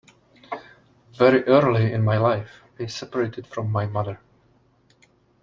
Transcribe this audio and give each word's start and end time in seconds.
Very 1.19 1.43
early 1.43 1.93
in 1.93 2.03
my 2.03 2.17
life, 2.17 2.63
I 2.79 2.87
separated 2.87 3.45
from 3.45 3.71
my 3.71 3.85
mother. 3.85 4.19